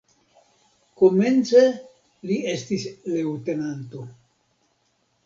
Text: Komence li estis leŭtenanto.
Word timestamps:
Komence 1.01 1.61
li 2.29 2.37
estis 2.53 2.87
leŭtenanto. 3.17 4.03